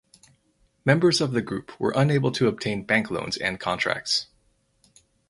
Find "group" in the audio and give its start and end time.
1.43-1.79